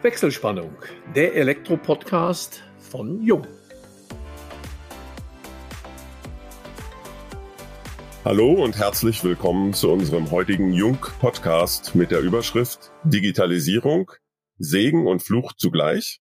[0.00, 0.76] Wechselspannung,
[1.16, 3.44] der Elektro-Podcast von Jung.
[8.24, 14.12] Hallo und herzlich willkommen zu unserem heutigen Jung-Podcast mit der Überschrift Digitalisierung,
[14.56, 16.20] Segen und Fluch zugleich,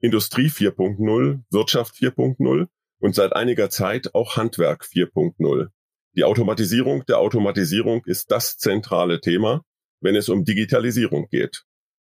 [0.00, 2.66] Industrie 4.0, Wirtschaft 4.0
[2.98, 5.68] und seit einiger Zeit auch Handwerk 4.0.
[6.16, 9.62] Die Automatisierung der Automatisierung ist das zentrale Thema,
[10.00, 11.62] wenn es um Digitalisierung geht.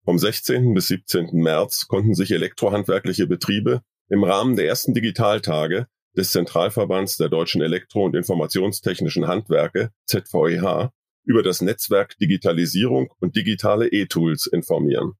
[0.04, 0.72] Vom 16.
[0.74, 1.30] bis 17.
[1.32, 5.86] März konnten sich elektrohandwerkliche Betriebe im Rahmen der ersten Digitaltage
[6.16, 10.92] des Zentralverbands der deutschen Elektro- und Informationstechnischen Handwerke ZVEH
[11.24, 15.12] über das Netzwerk Digitalisierung und digitale E-Tools informieren.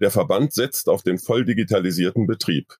[0.00, 2.74] Der Verband setzt auf den voll digitalisierten Betrieb.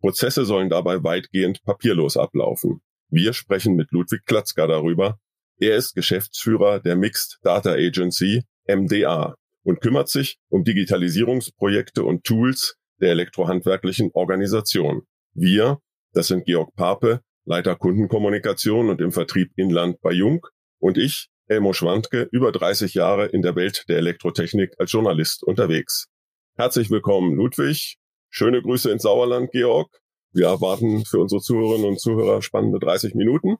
[0.00, 2.82] Prozesse sollen dabei weitgehend papierlos ablaufen.
[3.08, 5.18] Wir sprechen mit Ludwig Klatzka darüber.
[5.58, 12.76] Er ist Geschäftsführer der Mixed Data Agency MDA und kümmert sich um Digitalisierungsprojekte und Tools
[13.00, 15.02] der elektrohandwerklichen Organisation.
[15.32, 15.78] Wir,
[16.12, 20.46] das sind Georg Pape, Leiter Kundenkommunikation und im Vertrieb Inland bei Jung
[20.78, 26.08] und ich, Elmo Schwandke, über 30 Jahre in der Welt der Elektrotechnik als Journalist unterwegs.
[26.56, 27.96] Herzlich willkommen, Ludwig.
[28.28, 29.90] Schöne Grüße ins Sauerland, Georg.
[30.32, 33.56] Wir erwarten für unsere Zuhörerinnen und Zuhörer spannende 30 Minuten.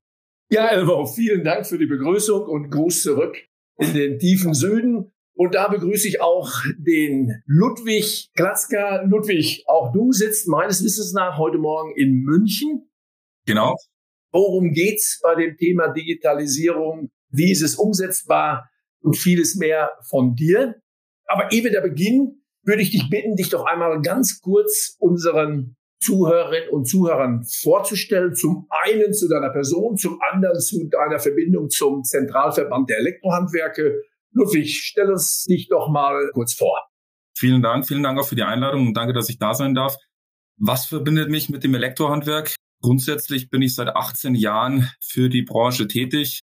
[0.50, 3.36] Ja, Elmo, vielen Dank für die Begrüßung und Gruß zurück
[3.78, 5.12] in den tiefen Süden.
[5.40, 9.00] Und da begrüße ich auch den Ludwig Glatzka.
[9.06, 12.90] Ludwig, auch du sitzt meines Wissens nach heute Morgen in München.
[13.46, 13.74] Genau.
[14.32, 17.08] Worum geht's bei dem Thema Digitalisierung?
[17.30, 18.68] Wie ist es umsetzbar?
[19.00, 20.74] Und vieles mehr von dir.
[21.24, 25.74] Aber ehe wir da beginnen, würde ich dich bitten, dich doch einmal ganz kurz unseren
[26.02, 28.34] Zuhörerinnen und Zuhörern vorzustellen.
[28.34, 34.02] Zum einen zu deiner Person, zum anderen zu deiner Verbindung zum Zentralverband der Elektrohandwerke
[34.32, 36.78] Ludwig, stell uns dich doch mal kurz vor.
[37.36, 39.96] Vielen Dank, vielen Dank auch für die Einladung und danke, dass ich da sein darf.
[40.56, 42.54] Was verbindet mich mit dem Elektrohandwerk?
[42.82, 46.40] Grundsätzlich bin ich seit 18 Jahren für die Branche tätig,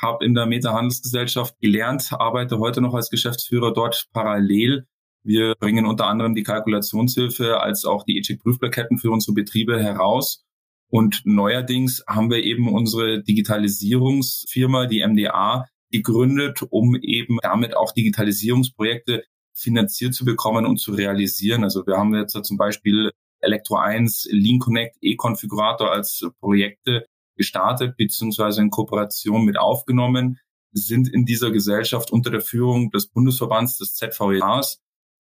[0.00, 4.86] habe in der Meta Handelsgesellschaft gelernt, arbeite heute noch als Geschäftsführer dort parallel.
[5.22, 10.44] Wir bringen unter anderem die Kalkulationshilfe als auch die E-Check-Prüfplaketten für unsere Betriebe heraus.
[10.90, 19.24] Und neuerdings haben wir eben unsere Digitalisierungsfirma, die MDA, gegründet, um eben damit auch Digitalisierungsprojekte
[19.54, 21.64] finanziert zu bekommen und zu realisieren.
[21.64, 23.10] Also wir haben jetzt zum Beispiel
[23.40, 27.06] Elektro 1, Lean Connect, E-Konfigurator als Projekte
[27.36, 30.38] gestartet beziehungsweise in Kooperation mit aufgenommen,
[30.72, 34.80] sind in dieser Gesellschaft unter der Führung des Bundesverbands des ZVEAs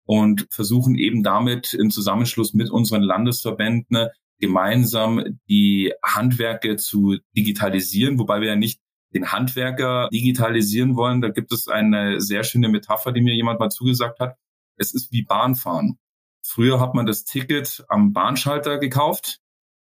[0.05, 8.41] und versuchen eben damit im Zusammenschluss mit unseren Landesverbänden gemeinsam die Handwerke zu digitalisieren, wobei
[8.41, 8.81] wir ja nicht
[9.13, 11.21] den Handwerker digitalisieren wollen.
[11.21, 14.37] Da gibt es eine sehr schöne Metapher, die mir jemand mal zugesagt hat.
[14.77, 15.99] Es ist wie Bahnfahren.
[16.43, 19.39] Früher hat man das Ticket am Bahnschalter gekauft.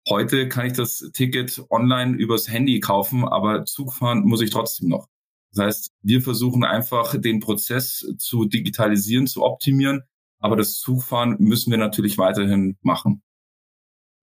[0.09, 5.07] Heute kann ich das Ticket online übers Handy kaufen, aber Zugfahren muss ich trotzdem noch.
[5.53, 10.03] Das heißt, wir versuchen einfach den Prozess zu digitalisieren, zu optimieren,
[10.39, 13.23] aber das Zugfahren müssen wir natürlich weiterhin machen.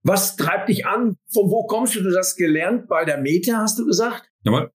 [0.03, 1.17] Was treibt dich an?
[1.31, 2.01] Von wo kommst du?
[2.01, 4.29] Du hast gelernt bei der Meta, hast du gesagt?
[4.43, 4.71] Jawohl.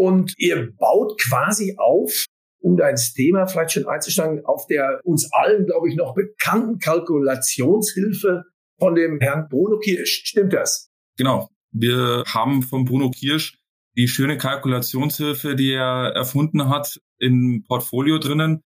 [0.00, 2.24] Und ihr baut quasi auf,
[2.62, 6.78] um da ins Thema vielleicht schon einzusteigen, auf der uns allen, glaube ich, noch bekannten
[6.78, 8.44] Kalkulationshilfe
[8.78, 10.22] von dem Herrn Bruno Kirsch.
[10.24, 10.88] Stimmt das?
[11.18, 11.50] Genau.
[11.70, 13.58] Wir haben von Bruno Kirsch
[13.94, 18.62] die schöne Kalkulationshilfe, die er erfunden hat, im Portfolio drinnen.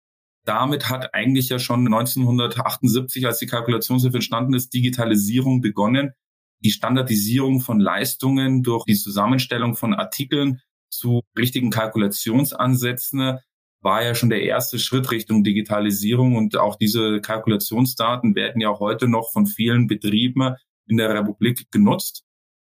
[0.43, 6.11] Damit hat eigentlich ja schon 1978, als die Kalkulationshilfe entstanden ist, Digitalisierung begonnen.
[6.59, 10.59] Die Standardisierung von Leistungen durch die Zusammenstellung von Artikeln
[10.91, 13.39] zu richtigen Kalkulationsansätzen
[13.81, 19.07] war ja schon der erste Schritt Richtung Digitalisierung und auch diese Kalkulationsdaten werden ja heute
[19.07, 20.55] noch von vielen Betrieben
[20.87, 22.23] in der Republik genutzt.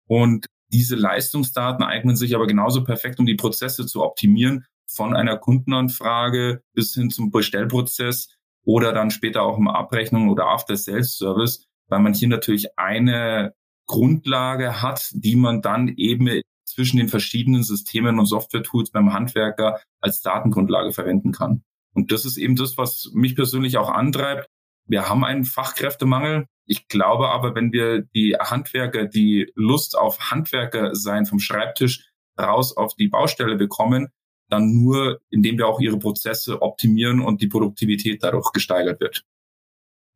[0.06, 5.36] Und diese Leistungsdaten eignen sich aber genauso perfekt, um die Prozesse zu optimieren, von einer
[5.36, 8.28] Kundenanfrage bis hin zum Bestellprozess
[8.64, 13.54] oder dann später auch im Abrechnung oder After Sales Service, weil man hier natürlich eine
[13.86, 16.42] Grundlage hat, die man dann eben
[16.74, 21.62] zwischen den verschiedenen Systemen und Software-Tools beim Handwerker als Datengrundlage verwenden kann.
[21.94, 24.48] Und das ist eben das, was mich persönlich auch antreibt.
[24.86, 26.46] Wir haben einen Fachkräftemangel.
[26.66, 32.76] Ich glaube aber, wenn wir die Handwerker, die Lust auf Handwerker sein vom Schreibtisch raus
[32.76, 34.08] auf die Baustelle bekommen,
[34.50, 39.24] dann nur, indem wir auch ihre Prozesse optimieren und die Produktivität dadurch gesteigert wird.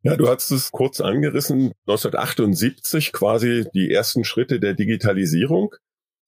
[0.03, 1.73] Ja, du hast es kurz angerissen.
[1.87, 5.75] 1978 quasi die ersten Schritte der Digitalisierung.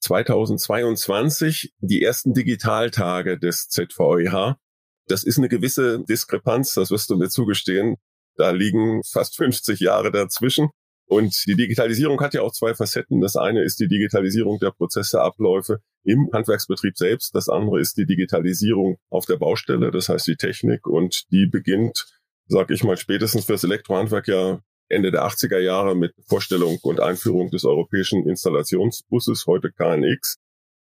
[0.01, 4.57] 2022 die ersten Digitaltage des ZVEH.
[5.07, 7.97] Das ist eine gewisse Diskrepanz, das wirst du mir zugestehen.
[8.35, 10.69] Da liegen fast 50 Jahre dazwischen.
[11.05, 13.19] Und die Digitalisierung hat ja auch zwei Facetten.
[13.19, 17.35] Das eine ist die Digitalisierung der Prozesse, Abläufe im Handwerksbetrieb selbst.
[17.35, 20.87] Das andere ist die Digitalisierung auf der Baustelle, das heißt die Technik.
[20.87, 22.05] Und die beginnt,
[22.47, 24.61] sag ich mal, spätestens fürs Elektrohandwerk ja
[24.91, 30.37] Ende der 80er Jahre mit Vorstellung und Einführung des europäischen Installationsbusses, heute KNX.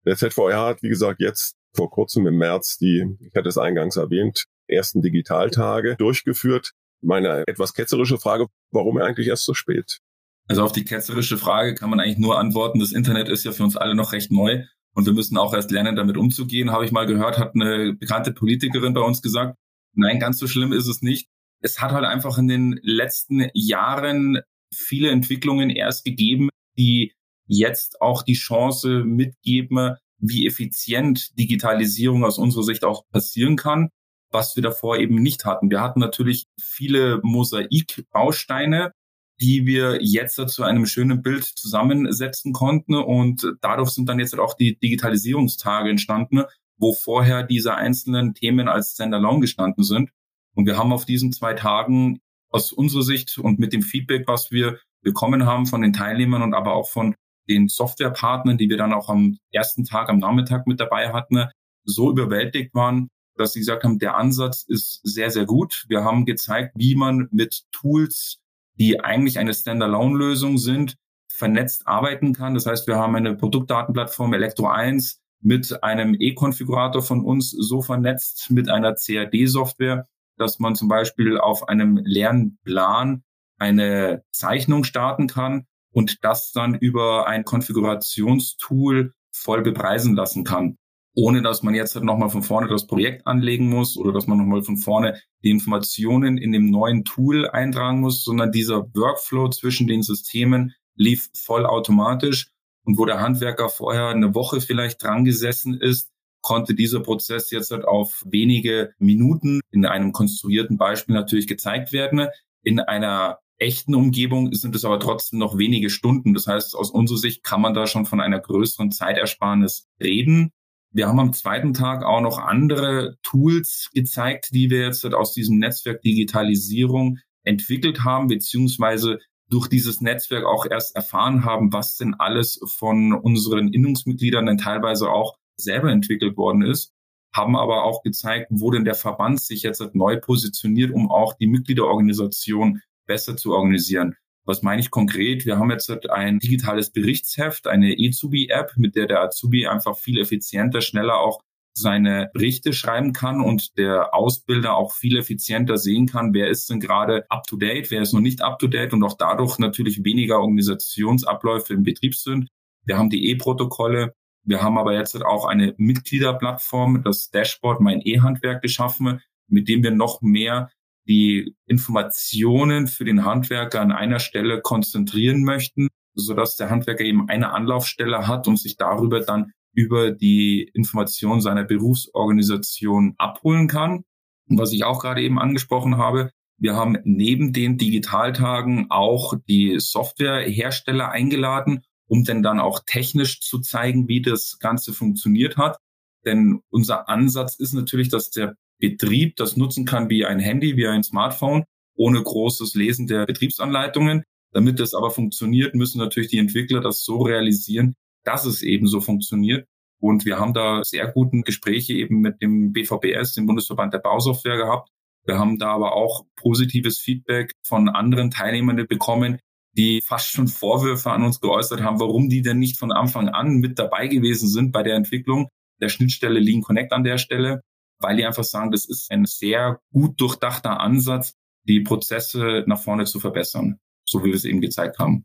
[0.07, 3.97] Der ZVR hat, wie gesagt, jetzt vor kurzem im März die, ich hatte es eingangs
[3.97, 6.73] erwähnt, ersten Digitaltage durchgeführt.
[7.03, 9.99] Meine etwas ketzerische Frage, warum eigentlich erst so spät?
[10.47, 13.65] Also auf die ketzerische Frage kann man eigentlich nur antworten, das Internet ist ja für
[13.65, 14.65] uns alle noch recht neu
[14.95, 18.33] und wir müssen auch erst lernen, damit umzugehen, habe ich mal gehört, hat eine bekannte
[18.33, 19.57] Politikerin bei uns gesagt.
[19.95, 21.29] Nein, ganz so schlimm ist es nicht.
[21.65, 24.41] Es hat halt einfach in den letzten Jahren
[24.71, 27.15] viele Entwicklungen erst gegeben, die
[27.47, 33.89] jetzt auch die Chance mitgeben, wie effizient Digitalisierung aus unserer Sicht auch passieren kann,
[34.31, 35.71] was wir davor eben nicht hatten.
[35.71, 38.93] Wir hatten natürlich viele Mosaikbausteine,
[39.41, 42.95] die wir jetzt zu einem schönen Bild zusammensetzen konnten.
[42.95, 46.45] Und dadurch sind dann jetzt auch die Digitalisierungstage entstanden,
[46.77, 50.11] wo vorher diese einzelnen Themen als Standalone gestanden sind.
[50.55, 52.21] Und wir haben auf diesen zwei Tagen
[52.51, 56.55] aus unserer Sicht und mit dem Feedback, was wir bekommen haben von den Teilnehmern und
[56.55, 57.15] aber auch von
[57.49, 61.49] den Softwarepartnern, die wir dann auch am ersten Tag am Nachmittag mit dabei hatten,
[61.85, 65.85] so überwältigt waren, dass sie gesagt haben, der Ansatz ist sehr, sehr gut.
[65.89, 68.39] Wir haben gezeigt, wie man mit Tools
[68.77, 70.97] die eigentlich eine Standalone-Lösung sind,
[71.29, 72.55] vernetzt arbeiten kann.
[72.55, 78.51] Das heißt, wir haben eine Produktdatenplattform Elektro 1 mit einem E-Konfigurator von uns so vernetzt
[78.51, 83.23] mit einer CAD-Software, dass man zum Beispiel auf einem leeren Plan
[83.59, 90.77] eine Zeichnung starten kann und das dann über ein Konfigurationstool voll bepreisen lassen kann.
[91.17, 94.39] Ohne dass man jetzt halt nochmal von vorne das Projekt anlegen muss oder dass man
[94.39, 99.87] nochmal von vorne die Informationen in dem neuen Tool eintragen muss, sondern dieser Workflow zwischen
[99.87, 102.51] den Systemen lief vollautomatisch
[102.85, 106.11] und wo der Handwerker vorher eine Woche vielleicht dran gesessen ist,
[106.45, 112.29] konnte dieser Prozess jetzt halt auf wenige Minuten in einem konstruierten Beispiel natürlich gezeigt werden.
[112.63, 116.35] In einer echten Umgebung sind es aber trotzdem noch wenige Stunden.
[116.35, 120.51] Das heißt, aus unserer Sicht kann man da schon von einer größeren Zeitersparnis reden.
[120.93, 125.59] Wir haben am zweiten Tag auch noch andere Tools gezeigt, die wir jetzt aus diesem
[125.59, 129.19] Netzwerk Digitalisierung entwickelt haben, beziehungsweise
[129.49, 135.09] durch dieses Netzwerk auch erst erfahren haben, was denn alles von unseren Innungsmitgliedern dann teilweise
[135.11, 136.93] auch selber entwickelt worden ist,
[137.35, 141.47] haben aber auch gezeigt, wo denn der Verband sich jetzt neu positioniert, um auch die
[141.47, 144.17] Mitgliederorganisation besser zu organisieren.
[144.47, 145.47] Was meine ich konkret?
[145.47, 150.81] Wir haben jetzt ein digitales Berichtsheft, eine Ezubi-App, mit der der Azubi einfach viel effizienter,
[150.81, 151.41] schneller auch
[151.77, 156.79] seine Berichte schreiben kann und der Ausbilder auch viel effizienter sehen kann, wer ist denn
[156.79, 160.05] gerade up to date, wer ist noch nicht up to date und auch dadurch natürlich
[160.05, 162.49] weniger Organisationsabläufe im Betrieb sind.
[162.85, 164.15] Wir haben die E-Protokolle.
[164.45, 169.91] Wir haben aber jetzt auch eine Mitgliederplattform, das Dashboard Mein E-Handwerk geschaffen, mit dem wir
[169.91, 170.71] noch mehr
[171.07, 177.29] die Informationen für den Handwerker an einer Stelle konzentrieren möchten, so dass der Handwerker eben
[177.29, 184.05] eine Anlaufstelle hat und sich darüber dann über die Information seiner Berufsorganisation abholen kann.
[184.49, 189.81] Und was ich auch gerade eben angesprochen habe, wir haben neben den Digitaltagen auch die
[189.81, 195.79] Softwarehersteller eingeladen, um denn dann auch technisch zu zeigen, wie das Ganze funktioniert hat.
[196.25, 200.87] Denn unser Ansatz ist natürlich, dass der Betrieb das nutzen kann wie ein Handy, wie
[200.87, 201.65] ein Smartphone,
[201.97, 204.25] ohne großes Lesen der Betriebsanleitungen.
[204.53, 207.95] Damit das aber funktioniert, müssen natürlich die Entwickler das so realisieren,
[208.25, 209.67] dass es eben so funktioniert.
[210.01, 214.57] Und wir haben da sehr guten Gespräche eben mit dem BVBS, dem Bundesverband der Bausoftware
[214.57, 214.91] gehabt.
[215.25, 219.39] Wir haben da aber auch positives Feedback von anderen Teilnehmern bekommen,
[219.77, 223.57] die fast schon Vorwürfe an uns geäußert haben, warum die denn nicht von Anfang an
[223.57, 225.49] mit dabei gewesen sind bei der Entwicklung
[225.81, 227.61] der Schnittstelle Lean Connect an der Stelle
[228.05, 233.05] weil die einfach sagen, das ist ein sehr gut durchdachter Ansatz, die Prozesse nach vorne
[233.05, 235.25] zu verbessern, so wie wir es eben gezeigt haben.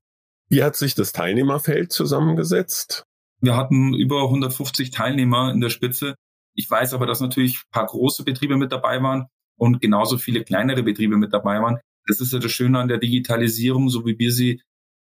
[0.50, 3.04] Wie hat sich das Teilnehmerfeld zusammengesetzt?
[3.42, 6.16] Wir hatten über 150 Teilnehmer in der Spitze.
[6.56, 9.28] Ich weiß aber, dass natürlich ein paar große Betriebe mit dabei waren
[9.58, 11.80] und genauso viele kleinere Betriebe mit dabei waren.
[12.10, 14.64] Das ist ja das Schöne an der Digitalisierung, so wie wir sie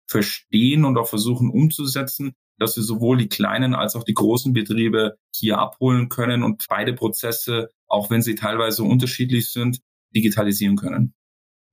[0.09, 5.15] verstehen und auch versuchen umzusetzen, dass wir sowohl die kleinen als auch die großen Betriebe
[5.31, 9.79] hier abholen können und beide Prozesse, auch wenn sie teilweise unterschiedlich sind,
[10.15, 11.13] digitalisieren können.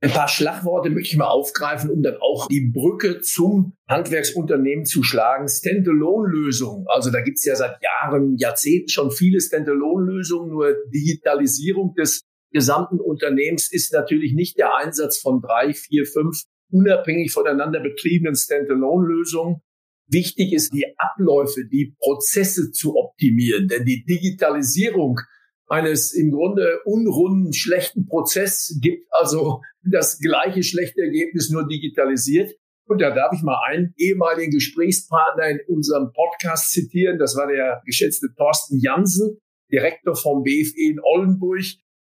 [0.03, 5.03] Ein paar Schlagworte möchte ich mal aufgreifen, um dann auch die Brücke zum Handwerksunternehmen zu
[5.03, 5.49] schlagen.
[5.49, 6.85] Standalone-Lösungen.
[6.89, 12.21] Also da gibt es ja seit Jahren, Jahrzehnten schon viele Standalone-Lösungen, nur Digitalisierung des
[12.55, 19.61] gesamten Unternehmens ist natürlich nicht der Einsatz von drei, vier, fünf unabhängig voneinander betriebenen Standalone-Lösungen.
[20.07, 25.19] Wichtig ist, die Abläufe, die Prozesse zu optimieren, denn die Digitalisierung
[25.67, 32.53] eines im Grunde unrunden, schlechten Prozess gibt also das gleiche schlechte Ergebnis nur digitalisiert.
[32.87, 37.19] Und da darf ich mal einen ehemaligen Gesprächspartner in unserem Podcast zitieren.
[37.19, 39.39] Das war der geschätzte Thorsten Jansen,
[39.73, 41.65] Direktor vom BFE in Oldenburg.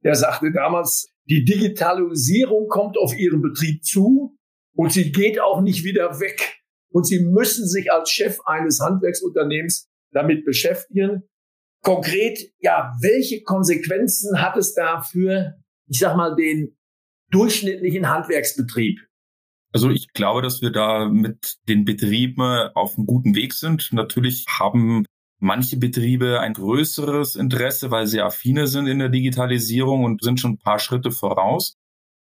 [0.04, 4.38] Der sagte damals, die Digitalisierung kommt auf Ihren Betrieb zu
[4.74, 6.60] und sie geht auch nicht wieder weg.
[6.92, 11.24] Und Sie müssen sich als Chef eines Handwerksunternehmens damit beschäftigen.
[11.84, 15.56] Konkret, ja, welche Konsequenzen hat es da für,
[15.88, 16.76] ich sag mal, den
[17.30, 19.00] durchschnittlichen Handwerksbetrieb?
[19.72, 22.42] Also ich glaube, dass wir da mit den Betrieben
[22.74, 23.90] auf einem guten Weg sind.
[23.94, 25.06] Natürlich haben
[25.40, 30.54] manche Betriebe ein größeres Interesse, weil sie affine sind in der Digitalisierung und sind schon
[30.54, 31.78] ein paar Schritte voraus.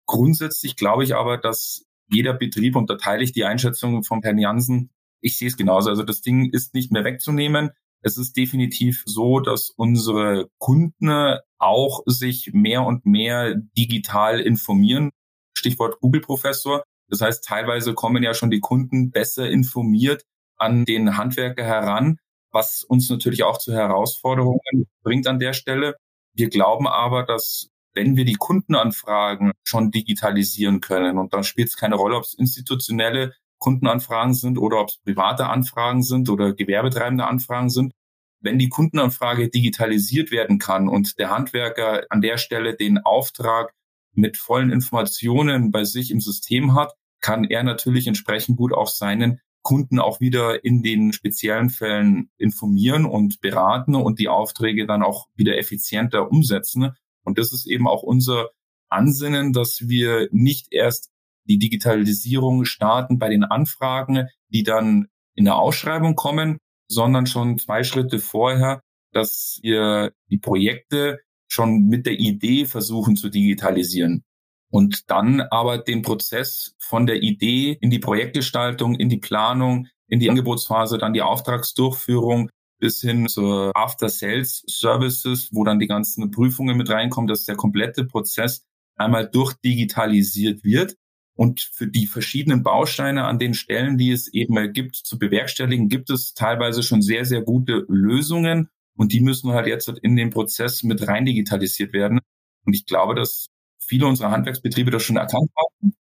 [0.07, 4.39] Grundsätzlich glaube ich aber, dass jeder Betrieb, und da teile ich die Einschätzung von Herrn
[4.39, 5.91] Jansen, ich sehe es genauso.
[5.91, 7.71] Also das Ding ist nicht mehr wegzunehmen.
[8.01, 15.11] Es ist definitiv so, dass unsere Kunden auch sich mehr und mehr digital informieren.
[15.57, 16.85] Stichwort Google-Professor.
[17.09, 20.23] Das heißt, teilweise kommen ja schon die Kunden besser informiert
[20.57, 22.19] an den Handwerker heran,
[22.53, 25.97] was uns natürlich auch zu Herausforderungen bringt an der Stelle.
[26.35, 31.77] Wir glauben aber, dass wenn wir die Kundenanfragen schon digitalisieren können, und dann spielt es
[31.77, 37.27] keine Rolle, ob es institutionelle Kundenanfragen sind oder ob es private Anfragen sind oder gewerbetreibende
[37.27, 37.93] Anfragen sind,
[38.41, 43.73] wenn die Kundenanfrage digitalisiert werden kann und der Handwerker an der Stelle den Auftrag
[44.13, 49.41] mit vollen Informationen bei sich im System hat, kann er natürlich entsprechend gut auch seinen
[49.69, 55.27] Kunden auch wieder in den speziellen Fällen informieren und beraten und die Aufträge dann auch
[55.35, 56.93] wieder effizienter umsetzen.
[57.23, 58.49] Und das ist eben auch unser
[58.89, 61.11] Ansinnen, dass wir nicht erst
[61.45, 66.57] die Digitalisierung starten bei den Anfragen, die dann in der Ausschreibung kommen,
[66.91, 68.81] sondern schon zwei Schritte vorher,
[69.13, 74.25] dass wir die Projekte schon mit der Idee versuchen zu digitalisieren.
[74.71, 80.21] Und dann aber den Prozess von der Idee in die Projektgestaltung, in die Planung, in
[80.21, 86.91] die Angebotsphase, dann die Auftragsdurchführung bis hin zur After-Sales-Services, wo dann die ganzen Prüfungen mit
[86.91, 88.65] reinkommen, dass der komplette Prozess
[88.97, 90.97] einmal durchdigitalisiert wird
[91.39, 96.11] und für die verschiedenen Bausteine an den Stellen, die es eben gibt, zu bewerkstelligen, gibt
[96.11, 98.71] es teilweise schon sehr, sehr gute Lösungen.
[98.97, 102.19] Und die müssen halt jetzt in den Prozess mit rein digitalisiert werden.
[102.67, 103.47] Und ich glaube, dass
[103.89, 105.95] viele unserer Handwerksbetriebe das schon erkannt haben.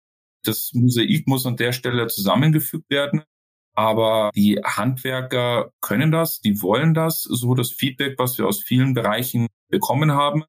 [0.44, 3.24] Das Mosaik muss an der Stelle zusammengefügt werden.
[3.74, 8.96] Aber die Handwerker können das, die wollen das, so das Feedback, was wir aus vielen
[8.96, 10.44] Bereichen bekommen haben.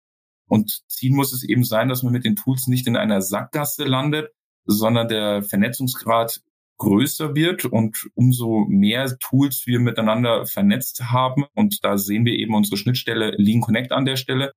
[0.49, 3.85] Und Ziel muss es eben sein, dass man mit den Tools nicht in einer Sackgasse
[3.85, 4.33] landet,
[4.65, 6.41] sondern der Vernetzungsgrad
[6.79, 12.55] größer wird und umso mehr Tools wir miteinander vernetzt haben und da sehen wir eben
[12.55, 14.53] unsere Schnittstelle Lean Connect an der Stelle,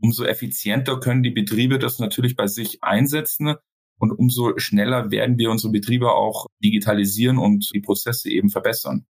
[0.00, 3.54] umso effizienter können die Betriebe das natürlich bei sich einsetzen
[3.98, 9.06] und umso schneller werden wir unsere Betriebe auch digitalisieren und die Prozesse eben verbessern.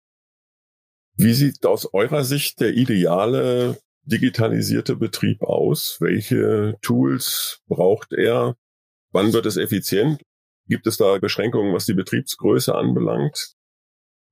[1.17, 5.99] Wie sieht aus eurer Sicht der ideale digitalisierte Betrieb aus?
[6.01, 8.57] Welche Tools braucht er?
[9.13, 10.21] Wann wird es effizient?
[10.69, 13.55] Gibt es da Beschränkungen, was die Betriebsgröße anbelangt?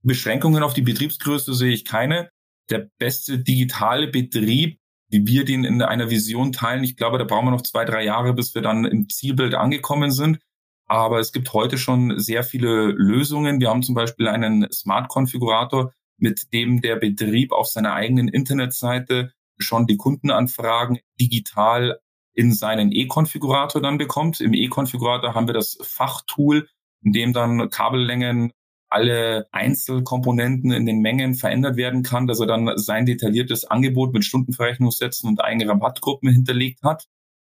[0.02, 2.30] Beschränkungen auf die Betriebsgröße sehe ich keine.
[2.70, 4.78] Der beste digitale Betrieb,
[5.14, 8.04] wie wir den in einer Vision teilen, ich glaube, da brauchen wir noch zwei, drei
[8.04, 10.40] Jahre, bis wir dann im Zielbild angekommen sind.
[10.86, 13.60] Aber es gibt heute schon sehr viele Lösungen.
[13.60, 19.86] Wir haben zum Beispiel einen Smart-Konfigurator, mit dem der Betrieb auf seiner eigenen Internetseite schon
[19.86, 22.00] die Kundenanfragen digital
[22.34, 24.40] in seinen E-Konfigurator dann bekommt.
[24.40, 26.68] Im E-Konfigurator haben wir das Fachtool,
[27.02, 28.52] in dem dann Kabellängen
[28.94, 34.24] alle Einzelkomponenten in den Mengen verändert werden kann, dass er dann sein detailliertes Angebot mit
[34.24, 37.08] Stundenverrechnungssätzen und eigenen Rabattgruppen hinterlegt hat.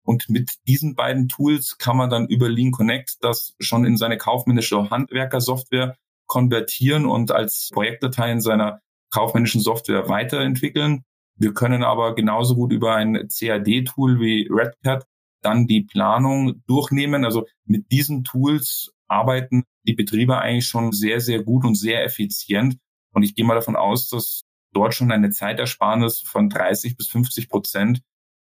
[0.02, 4.18] Und mit diesen beiden Tools kann man dann über Lean Connect das schon in seine
[4.18, 8.80] kaufmännische Handwerkersoftware konvertieren und als Projektdatei in seiner
[9.10, 11.04] kaufmännischen Software weiterentwickeln.
[11.36, 15.06] Wir können aber genauso gut über ein CAD-Tool wie Redcat
[15.40, 17.24] dann die Planung durchnehmen.
[17.24, 22.76] Also mit diesen Tools arbeiten die Betriebe eigentlich schon sehr, sehr gut und sehr effizient.
[23.12, 27.48] Und ich gehe mal davon aus, dass dort schon eine Zeitersparnis von 30 bis 50
[27.48, 28.02] Prozent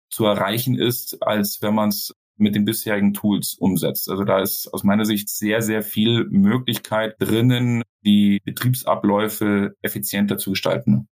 [0.10, 4.10] zu erreichen ist, als wenn man es mit den bisherigen Tools umsetzt.
[4.10, 10.52] Also da ist aus meiner Sicht sehr, sehr viel Möglichkeit drinnen, die Betriebsabläufe effizienter zu
[10.52, 11.08] gestalten.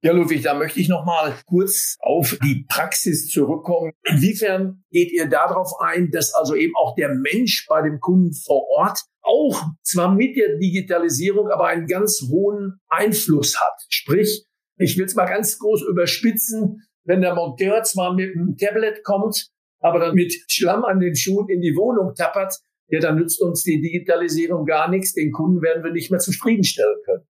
[0.00, 3.92] Ja, Ludwig, da möchte ich noch mal kurz auf die Praxis zurückkommen.
[4.04, 8.68] Inwiefern geht ihr darauf ein, dass also eben auch der Mensch bei dem Kunden vor
[8.76, 13.74] Ort auch zwar mit der Digitalisierung, aber einen ganz hohen Einfluss hat?
[13.88, 14.44] Sprich,
[14.76, 19.48] ich will es mal ganz groß überspitzen, wenn der Monteur zwar mit einem Tablet kommt,
[19.80, 22.54] aber dann mit Schlamm an den Schuhen in die Wohnung tappert,
[22.86, 25.12] ja, dann nützt uns die Digitalisierung gar nichts.
[25.12, 27.26] Den Kunden werden wir nicht mehr zufriedenstellen können.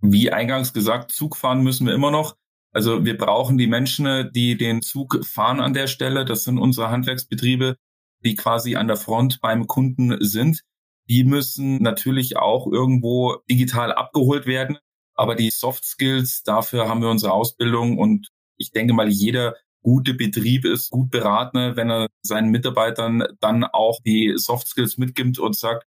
[0.00, 2.36] Wie eingangs gesagt, Zug fahren müssen wir immer noch.
[2.72, 6.24] Also wir brauchen die Menschen, die den Zug fahren an der Stelle.
[6.24, 7.76] Das sind unsere Handwerksbetriebe,
[8.24, 10.62] die quasi an der Front beim Kunden sind.
[11.08, 14.78] Die müssen natürlich auch irgendwo digital abgeholt werden.
[15.14, 20.14] Aber die Soft Skills, dafür haben wir unsere Ausbildung und ich denke mal, jeder gute
[20.14, 25.56] Betrieb ist gut beraten, wenn er seinen Mitarbeitern dann auch die Soft Skills mitgibt und
[25.56, 25.86] sagt,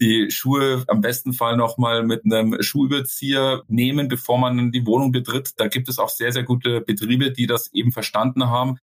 [0.00, 5.52] die Schuhe am besten Fall nochmal mit einem Schuhüberzieher nehmen, bevor man die Wohnung betritt.
[5.56, 8.78] Da gibt es auch sehr, sehr gute Betriebe, die das eben verstanden haben.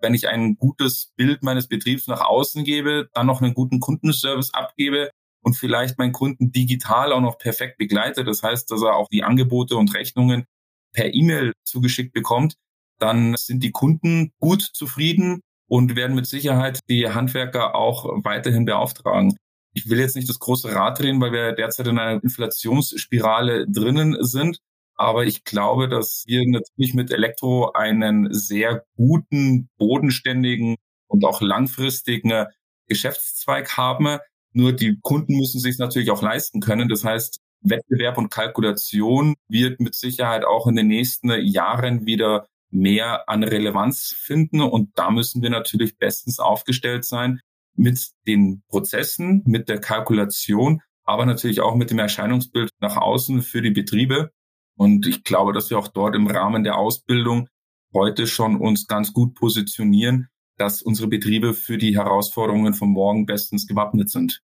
[0.00, 4.52] Wenn ich ein gutes Bild meines Betriebs nach außen gebe, dann noch einen guten Kundenservice
[4.52, 5.10] abgebe
[5.42, 9.22] und vielleicht meinen Kunden digital auch noch perfekt begleite, das heißt, dass er auch die
[9.22, 10.44] Angebote und Rechnungen
[10.92, 12.54] per E-Mail zugeschickt bekommt,
[12.98, 19.36] dann sind die Kunden gut zufrieden und werden mit Sicherheit die Handwerker auch weiterhin beauftragen.
[19.76, 24.16] Ich will jetzt nicht das große Rad drehen, weil wir derzeit in einer Inflationsspirale drinnen
[24.20, 24.58] sind.
[24.94, 30.76] Aber ich glaube, dass wir natürlich mit Elektro einen sehr guten, bodenständigen
[31.08, 32.46] und auch langfristigen
[32.88, 34.18] Geschäftszweig haben.
[34.52, 36.88] Nur die Kunden müssen sich natürlich auch leisten können.
[36.88, 43.28] Das heißt, Wettbewerb und Kalkulation wird mit Sicherheit auch in den nächsten Jahren wieder mehr
[43.28, 44.62] an Relevanz finden.
[44.62, 47.42] Und da müssen wir natürlich bestens aufgestellt sein
[47.76, 53.62] mit den Prozessen, mit der Kalkulation, aber natürlich auch mit dem Erscheinungsbild nach außen für
[53.62, 54.30] die Betriebe.
[54.76, 57.48] Und ich glaube, dass wir auch dort im Rahmen der Ausbildung
[57.94, 60.28] heute schon uns ganz gut positionieren,
[60.58, 64.42] dass unsere Betriebe für die Herausforderungen von morgen bestens gewappnet sind.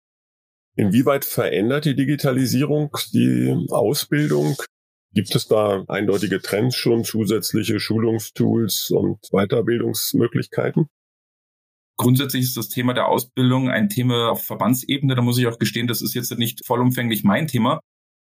[0.76, 4.56] Inwieweit verändert die Digitalisierung die Ausbildung?
[5.12, 10.88] Gibt es da eindeutige Trends schon, zusätzliche Schulungstools und Weiterbildungsmöglichkeiten?
[11.96, 15.14] Grundsätzlich ist das Thema der Ausbildung ein Thema auf Verbandsebene.
[15.14, 17.80] Da muss ich auch gestehen, das ist jetzt nicht vollumfänglich mein Thema.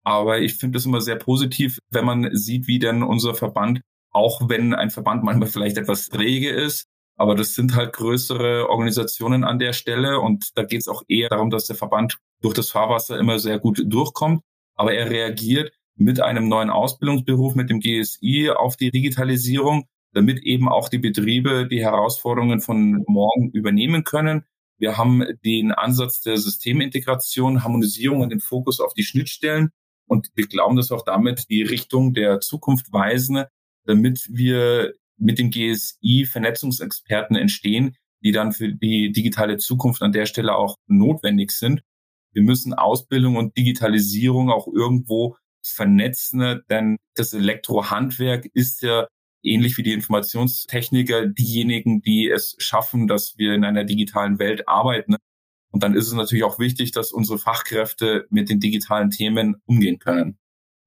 [0.03, 4.47] Aber ich finde es immer sehr positiv, wenn man sieht, wie denn unser Verband, auch
[4.47, 9.57] wenn ein Verband manchmal vielleicht etwas träge ist, aber das sind halt größere Organisationen an
[9.57, 13.17] der Stelle und da geht es auch eher darum, dass der Verband durch das Fahrwasser
[13.17, 14.43] immer sehr gut durchkommt.
[14.75, 20.69] Aber er reagiert mit einem neuen Ausbildungsberuf, mit dem GSI auf die Digitalisierung, damit eben
[20.69, 24.45] auch die Betriebe die Herausforderungen von morgen übernehmen können.
[24.79, 29.69] Wir haben den Ansatz der Systemintegration, Harmonisierung und den Fokus auf die Schnittstellen.
[30.05, 33.43] Und wir glauben, dass wir auch damit die Richtung der Zukunft weisen,
[33.85, 40.25] damit wir mit dem GSI Vernetzungsexperten entstehen, die dann für die digitale Zukunft an der
[40.25, 41.81] Stelle auch notwendig sind.
[42.31, 49.07] Wir müssen Ausbildung und Digitalisierung auch irgendwo vernetzen, denn das Elektrohandwerk ist ja
[49.47, 55.15] ähnlich wie die Informationstechniker diejenigen, die es schaffen, dass wir in einer digitalen Welt arbeiten.
[55.71, 59.99] Und dann ist es natürlich auch wichtig, dass unsere Fachkräfte mit den digitalen Themen umgehen
[59.99, 60.37] können.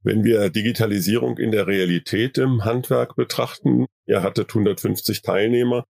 [0.03, 5.85] Wenn wir Digitalisierung in der Realität im Handwerk betrachten, ihr hattet 150 Teilnehmer.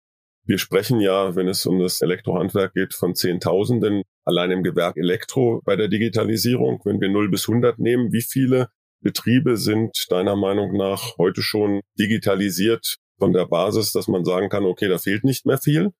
[0.45, 5.61] Wir sprechen ja, wenn es um das Elektrohandwerk geht, von Zehntausenden allein im Gewerk Elektro
[5.63, 6.81] bei der Digitalisierung.
[6.85, 8.69] Wenn wir 0 bis 100 nehmen, wie viele
[9.01, 14.65] Betriebe sind deiner Meinung nach heute schon digitalisiert von der Basis, dass man sagen kann,
[14.65, 15.91] okay, da fehlt nicht mehr viel?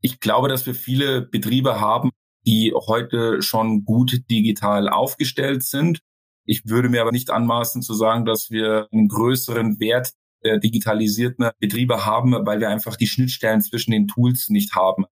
[0.00, 2.10] Ich glaube, dass wir viele Betriebe haben,
[2.46, 6.00] die heute schon gut digital aufgestellt sind.
[6.44, 10.12] Ich würde mir aber nicht anmaßen zu sagen, dass wir einen größeren Wert
[10.44, 15.04] der digitalisierten Betriebe haben, weil wir einfach die Schnittstellen zwischen den Tools nicht haben.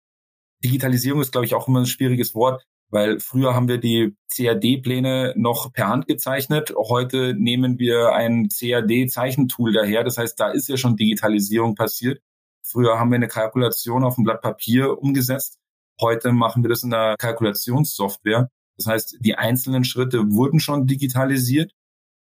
[0.63, 2.63] Digitalisierung ist, glaube ich, auch immer ein schwieriges Wort.
[2.89, 6.74] Weil früher haben wir die CAD-Pläne noch per Hand gezeichnet.
[6.78, 10.04] Heute nehmen wir ein CAD-Zeichentool daher.
[10.04, 12.21] Das heißt, da ist ja schon Digitalisierung passiert.
[12.63, 15.58] Früher haben wir eine Kalkulation auf dem Blatt Papier umgesetzt.
[16.00, 18.50] Heute machen wir das in der Kalkulationssoftware.
[18.78, 21.71] Das heißt, die einzelnen Schritte wurden schon digitalisiert.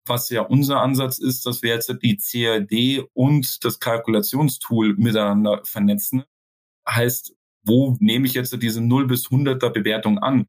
[0.06, 6.24] Was ja unser Ansatz ist, dass wir jetzt die CAD und das Kalkulationstool miteinander vernetzen.
[6.88, 7.34] Heißt,
[7.68, 10.46] wo nehme ich jetzt diese 0 bis 100er Bewertung an?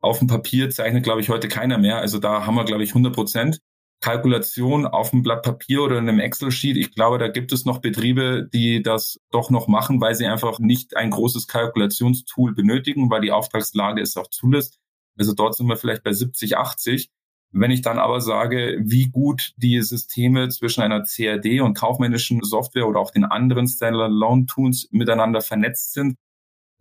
[0.00, 1.98] Auf dem Papier zeichnet, glaube ich, heute keiner mehr.
[1.98, 3.60] Also da haben wir, glaube ich, 100 Prozent.
[4.00, 6.76] Kalkulation auf einem Blatt Papier oder in einem Excel-Sheet.
[6.76, 10.58] Ich glaube, da gibt es noch Betriebe, die das doch noch machen, weil sie einfach
[10.58, 14.78] nicht ein großes Kalkulationstool benötigen, weil die Auftragslage es auch zulässt.
[15.16, 17.08] Also dort sind wir vielleicht bei 70, 80.
[17.52, 22.88] Wenn ich dann aber sage, wie gut die Systeme zwischen einer CAD und kaufmännischen Software
[22.88, 26.16] oder auch den anderen Standalone-Tools miteinander vernetzt sind,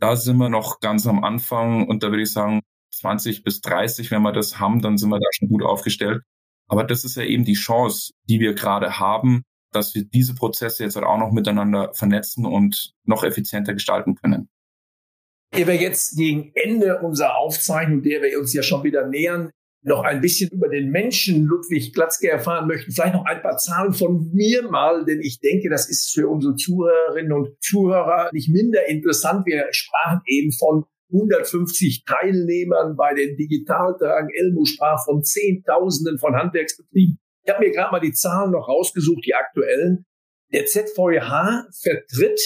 [0.04, 2.60] da sind wir noch ganz am Anfang und da würde ich sagen,
[2.92, 6.24] 20 bis 30, wenn wir das haben, dann sind wir da schon gut aufgestellt.
[6.68, 10.84] Aber das ist ja eben die Chance, die wir gerade haben, dass wir diese Prozesse
[10.84, 14.50] jetzt halt auch noch miteinander vernetzen und noch effizienter gestalten können.
[15.56, 19.52] Ehe wir jetzt gegen Ende unserer Aufzeichnung, der wir uns ja schon wieder nähern,
[19.84, 23.94] noch ein bisschen über den Menschen Ludwig Glatzke erfahren möchten, vielleicht noch ein paar Zahlen
[23.94, 28.88] von mir mal, denn ich denke, das ist für unsere Zuhörerinnen und Zuhörer nicht minder
[28.88, 29.46] interessant.
[29.46, 34.30] Wir sprachen eben von 150 Teilnehmern bei den Digitaltagen.
[34.34, 37.20] Elmo sprach von Zehntausenden von Handwerksbetrieben.
[37.46, 40.06] Ich habe mir gerade mal die Zahlen noch rausgesucht, die aktuellen.
[40.54, 42.40] Der ZVH vertritt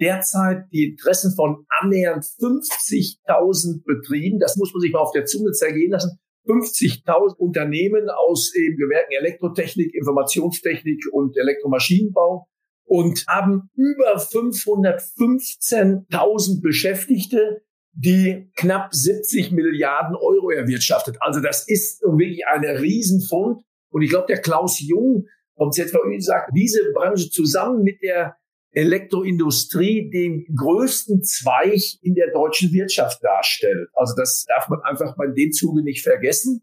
[0.00, 4.38] derzeit die Interessen von annähernd 50.000 Betrieben.
[4.38, 6.18] Das muss man sich mal auf der Zunge zergehen lassen.
[6.46, 12.46] 50.000 Unternehmen aus eben Gewerken Elektrotechnik, Informationstechnik und Elektromaschinenbau
[12.84, 21.18] und haben über 515.000 Beschäftigte, die knapp 70 Milliarden Euro erwirtschaftet.
[21.20, 23.62] Also das ist wirklich eine Riesenfund.
[23.90, 28.36] Und ich glaube, der Klaus Jung vom ZVÜ sagt, diese Branche zusammen mit der
[28.72, 33.88] Elektroindustrie den größten Zweig in der deutschen Wirtschaft darstellt.
[33.94, 36.62] Also das darf man einfach bei dem Zuge nicht vergessen.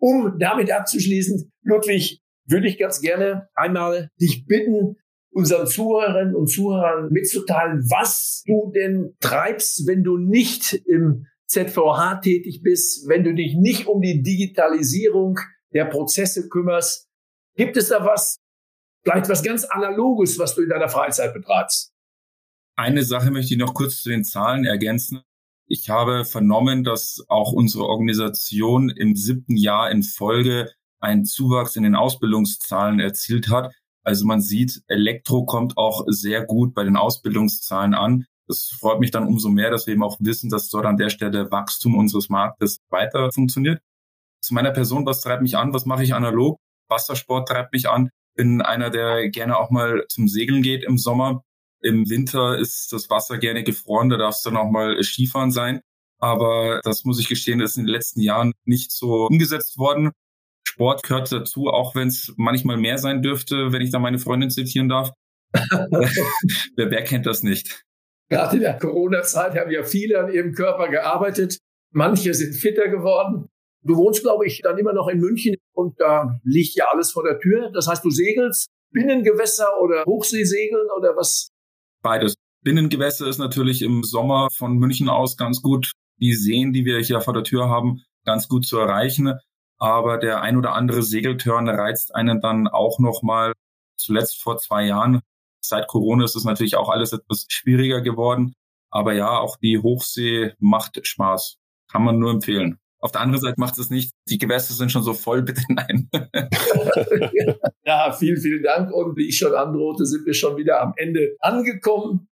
[0.00, 4.96] Um damit abzuschließen, Ludwig, würde ich ganz gerne einmal dich bitten,
[5.30, 12.62] unseren Zuhörerinnen und Zuhörern mitzuteilen, was du denn treibst, wenn du nicht im ZVH tätig
[12.62, 15.38] bist, wenn du dich nicht um die Digitalisierung
[15.72, 17.08] der Prozesse kümmerst.
[17.56, 18.38] Gibt es da was,
[19.08, 21.92] vielleicht was ganz Analoges, was du in deiner Freizeit betreibst?
[22.76, 25.22] Eine Sache möchte ich noch kurz zu den Zahlen ergänzen.
[25.66, 31.82] Ich habe vernommen, dass auch unsere Organisation im siebten Jahr in Folge einen Zuwachs in
[31.82, 33.72] den Ausbildungszahlen erzielt hat.
[34.02, 38.26] Also man sieht, Elektro kommt auch sehr gut bei den Ausbildungszahlen an.
[38.46, 41.10] Das freut mich dann umso mehr, dass wir eben auch wissen, dass dort an der
[41.10, 43.82] Stelle Wachstum unseres Marktes weiter funktioniert.
[44.40, 45.74] Zu meiner Person, was treibt mich an?
[45.74, 46.58] Was mache ich analog?
[46.88, 48.10] Wassersport treibt mich an.
[48.38, 51.42] Bin einer, der gerne auch mal zum Segeln geht im Sommer.
[51.82, 55.80] Im Winter ist das Wasser gerne gefroren, da darf es dann auch mal Skifahren sein.
[56.20, 60.12] Aber das muss ich gestehen, ist in den letzten Jahren nicht so umgesetzt worden.
[60.64, 64.50] Sport gehört dazu, auch wenn es manchmal mehr sein dürfte, wenn ich da meine Freundin
[64.50, 65.10] zitieren darf.
[65.52, 67.84] wer, wer kennt das nicht?
[68.30, 71.58] Gerade in der Corona-Zeit haben ja viele an ihrem Körper gearbeitet.
[71.90, 73.48] Manche sind fitter geworden.
[73.82, 77.24] Du wohnst, glaube ich, dann immer noch in München und da liegt ja alles vor
[77.24, 77.70] der Tür.
[77.72, 81.50] Das heißt, du segelst Binnengewässer oder Hochseesegeln oder was?
[82.02, 82.34] Beides.
[82.62, 87.20] Binnengewässer ist natürlich im Sommer von München aus ganz gut, die Seen, die wir hier
[87.20, 89.38] vor der Tür haben, ganz gut zu erreichen
[89.78, 93.54] aber der ein oder andere Segeltörn reizt einen dann auch nochmal.
[93.96, 95.22] Zuletzt vor zwei Jahren,
[95.60, 98.54] seit Corona ist es natürlich auch alles etwas schwieriger geworden.
[98.90, 101.56] Aber ja, auch die Hochsee macht Spaß.
[101.90, 102.78] Kann man nur empfehlen.
[103.00, 104.12] Auf der anderen Seite macht es nicht.
[104.28, 106.08] Die Gewässer sind schon so voll, bitte nein.
[107.84, 108.92] ja, vielen, vielen Dank.
[108.92, 112.28] Und wie ich schon androhte, sind wir schon wieder am Ende angekommen